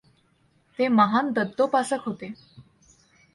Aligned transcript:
ते 0.79 0.87
महान 0.87 1.31
दत्तोपासक 1.33 1.99
होते. 2.05 2.33